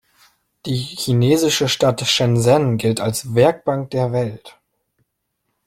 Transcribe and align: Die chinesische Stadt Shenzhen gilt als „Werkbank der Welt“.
Die 0.65 0.77
chinesische 0.77 1.69
Stadt 1.69 2.01
Shenzhen 2.07 2.77
gilt 2.79 2.99
als 2.99 3.35
„Werkbank 3.35 3.91
der 3.91 4.11
Welt“. 4.11 4.57